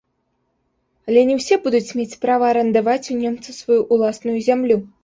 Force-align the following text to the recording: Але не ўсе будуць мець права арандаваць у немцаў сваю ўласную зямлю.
Але 1.09 1.25
не 1.29 1.35
ўсе 1.41 1.59
будуць 1.67 1.95
мець 2.01 2.17
права 2.27 2.45
арандаваць 2.55 3.01
у 3.13 3.23
немцаў 3.23 3.53
сваю 3.61 3.81
ўласную 3.93 4.37
зямлю. 4.51 4.77